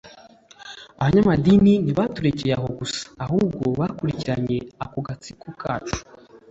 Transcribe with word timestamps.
Abanyamadini 0.99 1.73
ntibaturekeye 1.83 2.53
aho 2.59 2.67
gusa 2.79 3.01
ahubwo 3.23 3.63
bakurikiranye 3.79 4.57
ako 4.83 4.99
gatsiko 5.07 5.47
kacu 5.61 5.97